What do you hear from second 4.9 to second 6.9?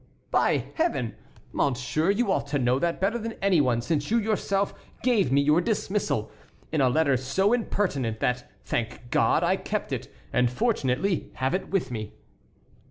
gave me your dismissal, in a